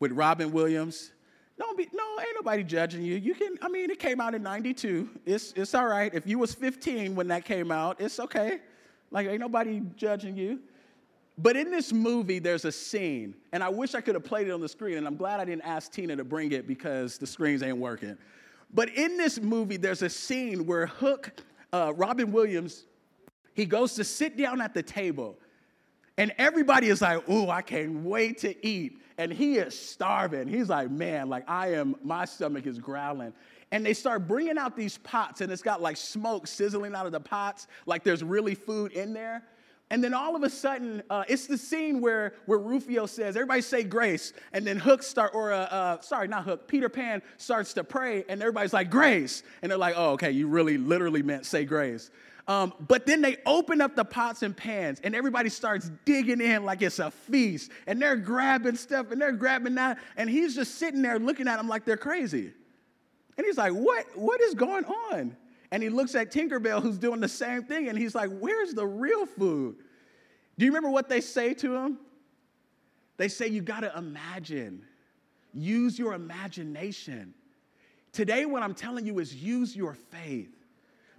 [0.00, 1.12] with Robin Williams?
[1.56, 3.14] Don't be, no, ain't nobody judging you.
[3.14, 5.08] You can, I mean, it came out in 92.
[5.24, 6.12] It's, it's all right.
[6.12, 8.60] If you was 15 when that came out, it's okay.
[9.12, 10.58] Like, ain't nobody judging you.
[11.38, 14.50] But in this movie, there's a scene, and I wish I could have played it
[14.52, 17.26] on the screen, and I'm glad I didn't ask Tina to bring it because the
[17.26, 18.16] screens ain't working.
[18.72, 21.32] But in this movie, there's a scene where Hook,
[21.72, 22.84] uh, Robin Williams,
[23.54, 25.38] he goes to sit down at the table,
[26.16, 30.48] and everybody is like, "Ooh, I can't wait to eat." And he is starving.
[30.48, 31.94] He's like, "Man, like I am.
[32.02, 33.32] My stomach is growling."
[33.70, 37.12] And they start bringing out these pots, and it's got like smoke sizzling out of
[37.12, 39.42] the pots, like there's really food in there.
[39.90, 43.60] And then all of a sudden, uh, it's the scene where, where Rufio says, everybody
[43.60, 44.32] say grace.
[44.52, 48.24] And then Hook start, or uh, uh, sorry, not Hook, Peter Pan starts to pray,
[48.28, 49.42] and everybody's like, grace.
[49.62, 52.10] And they're like, oh, okay, you really literally meant say grace.
[52.48, 56.64] Um, but then they open up the pots and pans, and everybody starts digging in
[56.64, 57.70] like it's a feast.
[57.86, 59.98] And they're grabbing stuff, and they're grabbing that.
[60.16, 62.52] And he's just sitting there looking at them like they're crazy.
[63.36, 65.36] And he's like, what, what is going on?
[65.74, 68.86] And he looks at Tinkerbell, who's doing the same thing, and he's like, Where's the
[68.86, 69.74] real food?
[70.56, 71.98] Do you remember what they say to him?
[73.16, 74.84] They say, You got to imagine,
[75.52, 77.34] use your imagination.
[78.12, 80.54] Today, what I'm telling you is use your faith.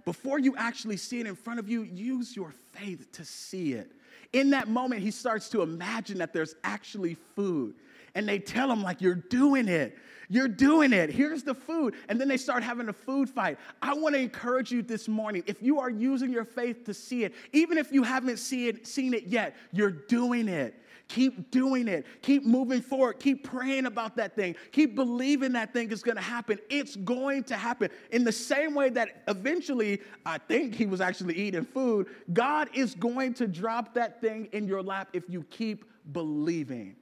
[0.06, 3.92] Before you actually see it in front of you, use your faith to see it.
[4.32, 7.74] In that moment, he starts to imagine that there's actually food.
[8.16, 9.96] And they tell him, like, you're doing it.
[10.30, 11.10] You're doing it.
[11.10, 11.94] Here's the food.
[12.08, 13.58] And then they start having a food fight.
[13.82, 17.24] I want to encourage you this morning if you are using your faith to see
[17.24, 20.82] it, even if you haven't it, seen it yet, you're doing it.
[21.08, 22.06] Keep doing it.
[22.22, 23.20] Keep moving forward.
[23.20, 24.56] Keep praying about that thing.
[24.72, 26.58] Keep believing that thing is going to happen.
[26.70, 27.90] It's going to happen.
[28.10, 32.94] In the same way that eventually, I think he was actually eating food, God is
[32.94, 36.96] going to drop that thing in your lap if you keep believing.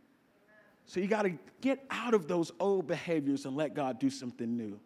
[0.87, 4.57] So you got to get out of those old behaviors and let God do something
[4.57, 4.79] new.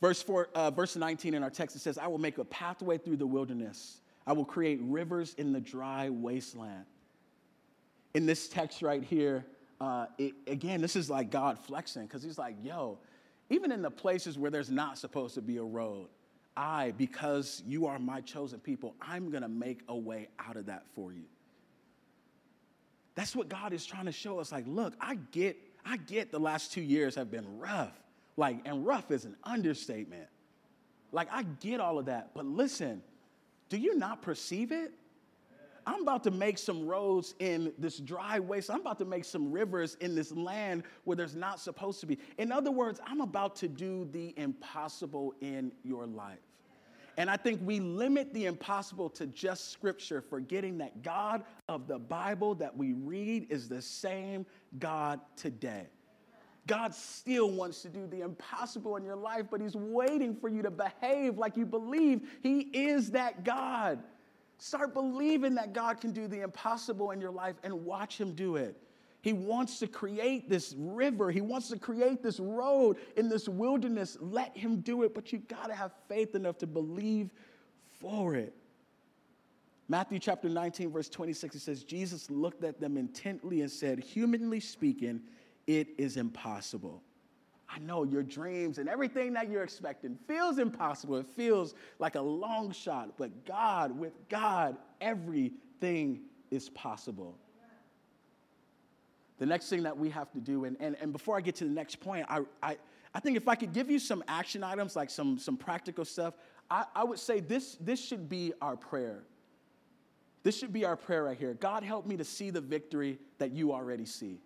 [0.00, 2.98] Verse, four, uh, verse 19 in our text it says, I will make a pathway
[2.98, 4.00] through the wilderness.
[4.26, 6.84] I will create rivers in the dry wasteland.
[8.14, 9.46] In this text right here,
[9.80, 12.98] uh, it, again, this is like God flexing because he's like, yo,
[13.50, 16.08] even in the places where there's not supposed to be a road,
[16.56, 20.66] I, because you are my chosen people, I'm going to make a way out of
[20.66, 21.24] that for you.
[23.16, 24.52] That's what God is trying to show us.
[24.52, 27.98] Like, look, I get, I get the last two years have been rough.
[28.36, 30.28] Like, and rough is an understatement.
[31.10, 32.30] Like, I get all of that.
[32.34, 33.02] But listen,
[33.70, 34.92] do you not perceive it?
[35.86, 38.70] I'm about to make some roads in this dry waste.
[38.70, 42.18] I'm about to make some rivers in this land where there's not supposed to be.
[42.38, 46.38] In other words, I'm about to do the impossible in your life.
[47.16, 51.98] And I think we limit the impossible to just scripture, forgetting that God of the
[51.98, 54.44] Bible that we read is the same
[54.78, 55.86] God today.
[56.66, 60.62] God still wants to do the impossible in your life, but He's waiting for you
[60.62, 64.00] to behave like you believe He is that God.
[64.58, 68.56] Start believing that God can do the impossible in your life and watch Him do
[68.56, 68.76] it.
[69.26, 71.32] He wants to create this river.
[71.32, 74.16] He wants to create this road in this wilderness.
[74.20, 77.30] Let him do it, but you've got to have faith enough to believe
[77.98, 78.54] for it.
[79.88, 84.60] Matthew chapter 19, verse 26, it says, Jesus looked at them intently and said, Humanly
[84.60, 85.22] speaking,
[85.66, 87.02] it is impossible.
[87.68, 91.16] I know your dreams and everything that you're expecting feels impossible.
[91.16, 96.20] It feels like a long shot, but God, with God, everything
[96.52, 97.40] is possible
[99.38, 101.64] the next thing that we have to do, and, and, and before I get to
[101.64, 102.76] the next point, I, I,
[103.14, 106.34] I think if I could give you some action items, like some, some practical stuff,
[106.70, 109.24] I, I would say this, this should be our prayer.
[110.42, 111.54] This should be our prayer right here.
[111.54, 114.38] God, help me to see the victory that you already see.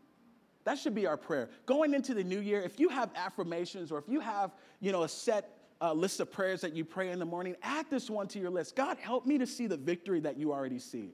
[0.65, 1.51] That should be our prayer.
[1.67, 5.05] Going into the new year, if you have affirmations or if you have, you know,
[5.05, 8.29] a set uh, list of prayers that you pray in the morning, add this one
[8.29, 8.77] to your list.
[8.77, 11.13] God, help me to see the victory that you already see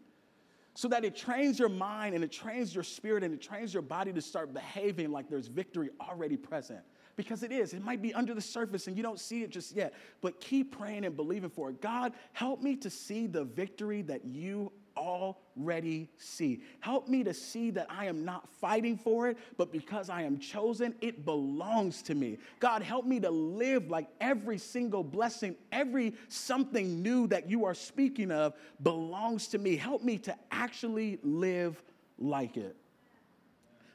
[0.76, 3.82] so that it trains your mind and it trains your spirit and it trains your
[3.82, 6.80] body to start behaving like there's victory already present.
[7.16, 7.72] Because it is.
[7.72, 10.76] It might be under the surface and you don't see it just yet, but keep
[10.76, 11.80] praying and believing for it.
[11.80, 16.62] God, help me to see the victory that you already see.
[16.80, 20.38] Help me to see that I am not fighting for it, but because I am
[20.38, 22.38] chosen, it belongs to me.
[22.60, 27.74] God, help me to live like every single blessing, every something new that you are
[27.74, 29.76] speaking of belongs to me.
[29.76, 31.82] Help me to actually live
[32.18, 32.76] like it.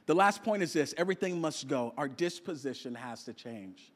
[0.06, 1.94] The last point is this everything must go.
[1.96, 3.92] Our disposition has to change.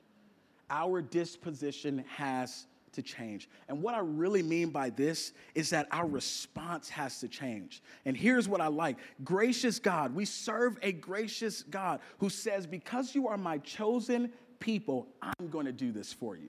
[0.70, 2.66] Our disposition has
[2.96, 3.48] to change.
[3.68, 7.82] And what I really mean by this is that our response has to change.
[8.04, 13.14] And here's what I like gracious God, we serve a gracious God who says, Because
[13.14, 16.48] you are my chosen people, I'm going to do this for you.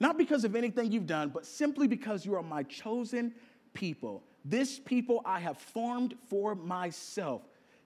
[0.00, 3.34] Not because of anything you've done, but simply because you are my chosen
[3.72, 4.22] people.
[4.44, 7.42] This people I have formed for myself.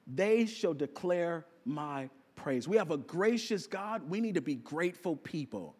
[0.07, 2.67] They shall declare my praise.
[2.67, 4.09] We have a gracious God.
[4.09, 5.77] We need to be grateful people.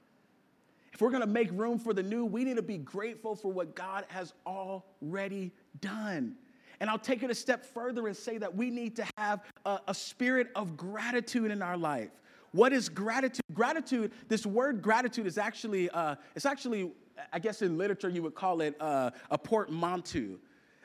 [0.93, 3.53] If we're going to make room for the new, we need to be grateful for
[3.53, 6.37] what God has already done.
[6.81, 9.81] And I'll take it a step further and say that we need to have a,
[9.89, 12.11] a, spirit of gratitude in our life.
[12.53, 13.43] What is gratitude?
[13.53, 16.93] Gratitude, this word gratitude is actually, uh, it's actually,
[17.33, 20.39] I guess in literature you would call it uh, a portmanteau.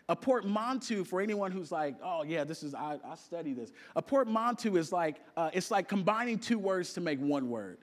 [0.09, 3.71] A portmanteau, for anyone who's like, oh yeah, this is, I, I study this.
[3.95, 7.77] A portmanteau is like, uh, it's like combining two words to make one word.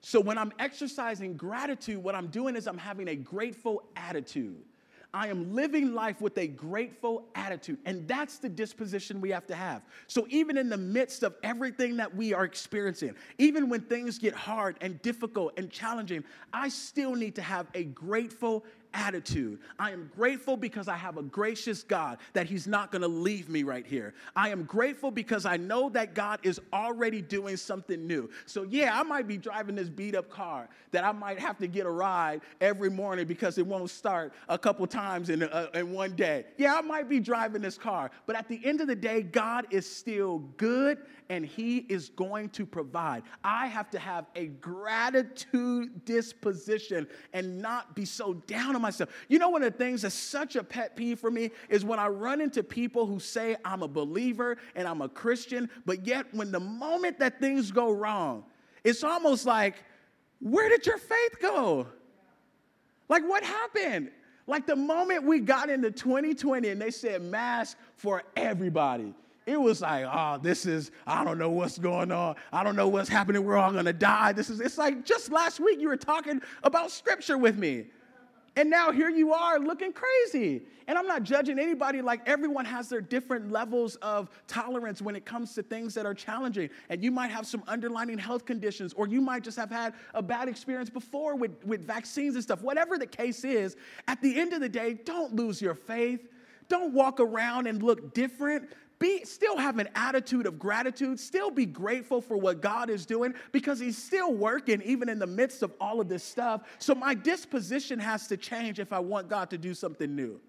[0.00, 4.62] So when I'm exercising gratitude, what I'm doing is I'm having a grateful attitude.
[5.14, 7.78] I am living life with a grateful attitude.
[7.86, 9.82] And that's the disposition we have to have.
[10.06, 14.34] So, even in the midst of everything that we are experiencing, even when things get
[14.34, 19.58] hard and difficult and challenging, I still need to have a grateful attitude.
[19.78, 23.48] I am grateful because I have a gracious God that He's not going to leave
[23.48, 24.14] me right here.
[24.34, 28.30] I am grateful because I know that God is already doing something new.
[28.46, 31.66] So, yeah, I might be driving this beat up car that I might have to
[31.66, 35.42] get a ride every morning because it won't start a couple times in,
[35.74, 36.46] in one day.
[36.56, 39.66] Yeah, I might be driving this car, but at the end of the day, God
[39.70, 40.98] is still good
[41.30, 43.22] and He is going to provide.
[43.44, 49.10] I have to have a gratitude disposition and not be so down on myself.
[49.28, 51.98] You know, one of the things that's such a pet peeve for me is when
[51.98, 56.26] I run into people who say, I'm a believer and I'm a Christian, but yet
[56.32, 58.44] when the moment that things go wrong,
[58.84, 59.84] it's almost like,
[60.40, 61.86] where did your faith go?
[63.08, 64.10] Like, what happened?
[64.48, 69.14] Like the moment we got into 2020 and they said mask for everybody,
[69.48, 72.36] it was like, oh, this is, I don't know what's going on.
[72.52, 73.44] I don't know what's happening.
[73.44, 74.32] We're all gonna die.
[74.32, 77.86] This is, it's like just last week you were talking about scripture with me.
[78.56, 80.62] And now here you are looking crazy.
[80.86, 85.24] And I'm not judging anybody, like everyone has their different levels of tolerance when it
[85.24, 86.68] comes to things that are challenging.
[86.88, 90.22] And you might have some underlying health conditions, or you might just have had a
[90.22, 92.60] bad experience before with, with vaccines and stuff.
[92.60, 93.76] Whatever the case is,
[94.08, 96.28] at the end of the day, don't lose your faith.
[96.68, 101.66] Don't walk around and look different be still have an attitude of gratitude still be
[101.66, 105.72] grateful for what god is doing because he's still working even in the midst of
[105.80, 109.58] all of this stuff so my disposition has to change if i want god to
[109.58, 110.40] do something new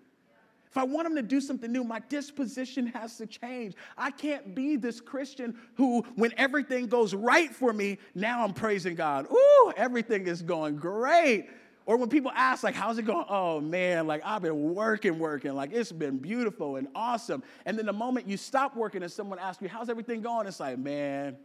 [0.70, 3.74] if I want him to do something new, my disposition has to change.
[3.98, 8.94] I can't be this Christian who, when everything goes right for me, now I'm praising
[8.94, 9.26] God.
[9.32, 11.50] Ooh, everything is going great.
[11.90, 13.26] Or when people ask, like, how's it going?
[13.30, 15.56] Oh man, like I've been working, working.
[15.56, 17.42] Like it's been beautiful and awesome.
[17.66, 20.46] And then the moment you stop working and someone asks you, how's everything going?
[20.46, 21.36] It's like, man,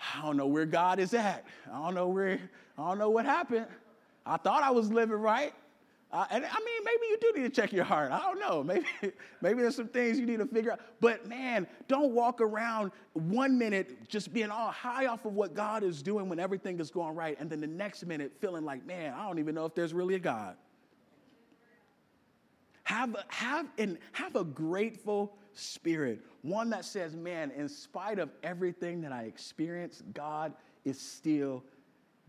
[0.00, 1.44] I don't know where God is at.
[1.72, 2.40] I don't know where,
[2.76, 3.66] I don't know what happened.
[4.26, 5.54] I thought I was living right.
[6.12, 8.10] Uh, and I mean, maybe you do need to check your heart.
[8.10, 8.64] I don't know.
[8.70, 8.86] Maybe,
[9.40, 10.80] maybe there's some things you need to figure out.
[11.00, 15.84] But man, don't walk around one minute just being all high off of what God
[15.84, 19.14] is doing when everything is going right, and then the next minute feeling like, man,
[19.14, 20.56] I don't even know if there's really a God.
[22.84, 29.00] Have, have, and have a grateful spirit, one that says, man, in spite of everything
[29.02, 31.62] that I experience, God is still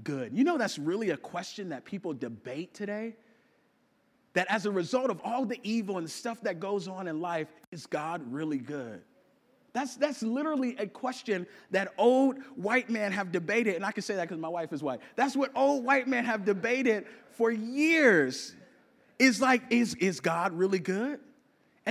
[0.03, 0.37] good.
[0.37, 3.15] You know, that's really a question that people debate today
[4.33, 7.47] that as a result of all the evil and stuff that goes on in life,
[7.71, 9.01] is God really good?
[9.73, 14.15] That's, that's literally a question that old white men have debated, and I can say
[14.15, 14.99] that because my wife is white.
[15.15, 18.55] That's what old white men have debated for years.
[19.17, 21.19] Is like, is, is God really good?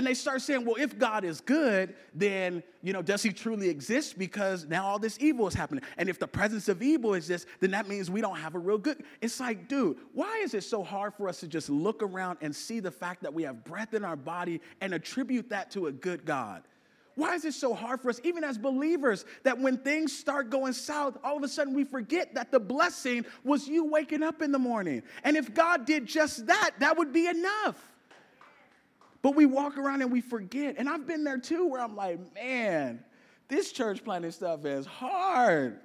[0.00, 3.68] And they start saying, well, if God is good, then, you know, does he truly
[3.68, 4.18] exist?
[4.18, 5.84] Because now all this evil is happening.
[5.98, 8.78] And if the presence of evil exists, then that means we don't have a real
[8.78, 9.04] good.
[9.20, 12.56] It's like, dude, why is it so hard for us to just look around and
[12.56, 15.92] see the fact that we have breath in our body and attribute that to a
[15.92, 16.62] good God?
[17.14, 20.72] Why is it so hard for us, even as believers, that when things start going
[20.72, 24.50] south, all of a sudden we forget that the blessing was you waking up in
[24.50, 25.02] the morning?
[25.24, 27.89] And if God did just that, that would be enough.
[29.22, 30.76] But we walk around and we forget.
[30.78, 33.04] And I've been there too, where I'm like, man,
[33.48, 35.80] this church planting stuff is hard.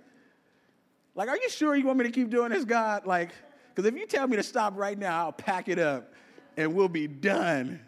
[1.16, 3.06] Like, are you sure you want me to keep doing this, God?
[3.06, 3.32] Like,
[3.74, 6.14] because if you tell me to stop right now, I'll pack it up
[6.58, 7.80] and we'll be done.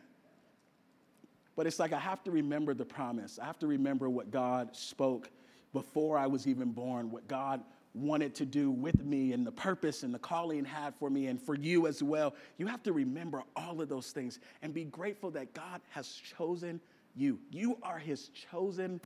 [1.55, 3.39] But it's like I have to remember the promise.
[3.41, 5.29] I have to remember what God spoke
[5.73, 7.61] before I was even born, what God
[7.97, 11.41] wanted to do with me and the purpose and the calling had for me and
[11.41, 12.35] for you as well.
[12.57, 16.79] You have to remember all of those things and be grateful that God has chosen
[17.15, 17.39] you.
[17.51, 19.01] You are his chosen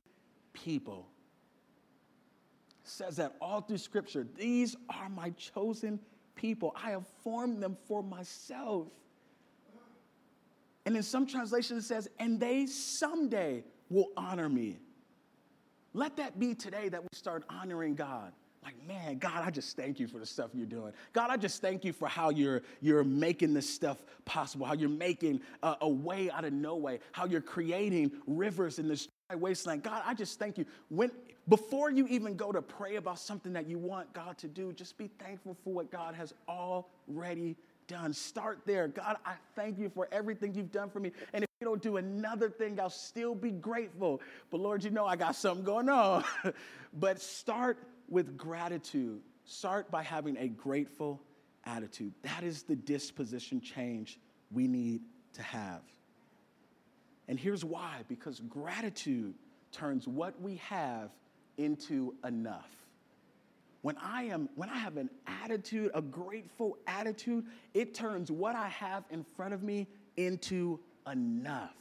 [0.52, 1.08] people.
[2.84, 4.26] It says that all through scripture.
[4.36, 5.98] These are my chosen
[6.34, 6.74] people.
[6.82, 8.88] I have formed them for myself.
[10.84, 14.78] And in some translations it says, and they someday will honor me.
[15.94, 18.32] Let that be today that we start honoring God.
[18.64, 20.92] Like, man, God, I just thank you for the stuff you're doing.
[21.12, 24.88] God, I just thank you for how you're, you're making this stuff possible, how you're
[24.88, 29.36] making a, a way out of no way, how you're creating rivers in this dry
[29.36, 29.82] wasteland.
[29.82, 30.66] God, I just thank you.
[30.90, 31.10] When,
[31.48, 34.96] before you even go to pray about something that you want God to do, just
[34.96, 37.56] be thankful for what God has already
[37.88, 38.12] done.
[38.12, 38.86] Start there.
[38.86, 41.10] God, I thank you for everything you've done for me.
[41.32, 44.20] And if you don't do another thing, I'll still be grateful.
[44.50, 46.24] But Lord, you know I got something going on.
[46.94, 47.78] but start
[48.12, 49.22] with gratitude.
[49.44, 51.20] Start by having a grateful
[51.64, 52.12] attitude.
[52.22, 54.18] That is the disposition change
[54.52, 55.00] we need
[55.32, 55.80] to have.
[57.26, 59.34] And here's why because gratitude
[59.72, 61.10] turns what we have
[61.56, 62.68] into enough.
[63.80, 68.68] When I am when I have an attitude, a grateful attitude, it turns what I
[68.68, 70.78] have in front of me into
[71.10, 71.74] enough.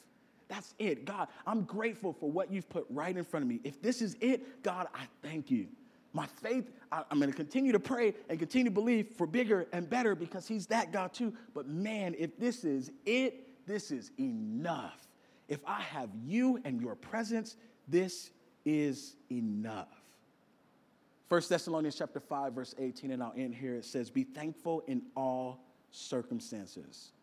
[0.47, 1.05] That's it.
[1.05, 3.59] God, I'm grateful for what you've put right in front of me.
[3.63, 5.67] If this is it, God, I thank you.
[6.13, 9.67] My faith, I, am going to continue to pray and continue to believe for bigger
[9.71, 11.33] and better because He's that God too.
[11.53, 15.07] But man, if this is it, this is enough.
[15.47, 17.55] If I have you and your presence,
[17.87, 18.31] this
[18.65, 19.87] is enough.
[21.29, 23.75] 1 Thessalonians chapter 5, verse 18, and I'll end here.
[23.75, 27.13] It says, Be thankful in all circumstances,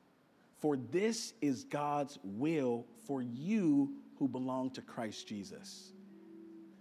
[0.59, 5.93] for this is God's will for you who belong to Christ Jesus.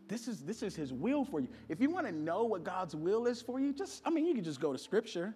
[0.07, 1.47] This is, this is his will for you.
[1.69, 4.33] If you want to know what God's will is for you, just, I mean, you
[4.33, 5.33] could just go to scripture.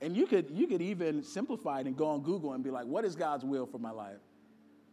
[0.00, 2.86] And you could, you could even simplify it and go on Google and be like,
[2.86, 4.18] what is God's will for my life?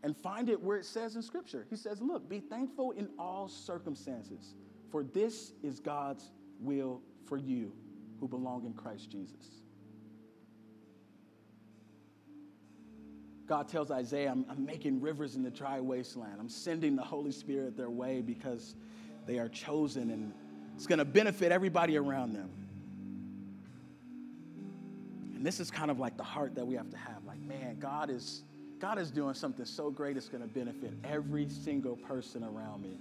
[0.03, 1.65] And find it where it says in scripture.
[1.69, 4.53] He says, look, be thankful in all circumstances,
[4.91, 7.71] for this is God's will for you
[8.19, 9.63] who belong in Christ Jesus.
[13.49, 16.35] God tells Isaiah, I'm, I'm, making rivers in the dry wasteland.
[16.39, 18.75] I'm sending the Holy Spirit their way because
[19.25, 20.31] they are chosen and
[20.75, 22.51] it's going to benefit everybody around them.
[25.35, 27.25] And this is kind of like the heart that we have to have.
[27.25, 28.43] Like, man, God is,
[28.77, 32.97] God is doing something so great it's going to benefit every single person around me.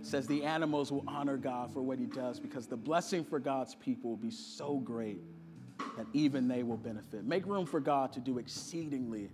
[0.00, 3.38] It says the animals will honor God for what he does because the blessing for
[3.38, 5.20] God's people will be so great
[5.96, 7.24] that even they will benefit.
[7.24, 9.30] Make room for God to do exceedingly,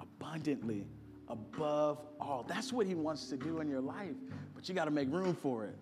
[0.00, 0.86] abundantly,
[1.28, 2.44] above all.
[2.48, 4.16] That's what He wants to do in your life,
[4.54, 5.76] but you got to make room for it.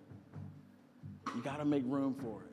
[1.35, 2.51] You got to make room for it.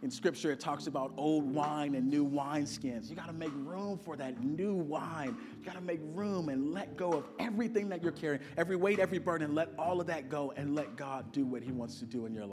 [0.00, 3.10] In scripture, it talks about old wine and new wineskins.
[3.10, 5.36] You got to make room for that new wine.
[5.58, 9.00] You got to make room and let go of everything that you're carrying, every weight,
[9.00, 9.56] every burden.
[9.56, 12.32] Let all of that go and let God do what He wants to do in
[12.32, 12.46] your life.